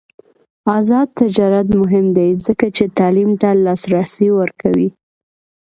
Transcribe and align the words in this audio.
آزاد 0.77 1.07
تجارت 1.19 1.67
مهم 1.81 2.05
دی 2.17 2.29
ځکه 2.45 2.65
چې 2.75 2.83
تعلیم 2.97 3.31
ته 3.41 3.49
لاسرسی 3.65 4.27
ورکوي. 4.39 4.89